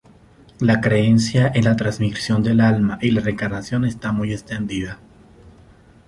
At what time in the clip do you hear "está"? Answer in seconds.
3.85-4.11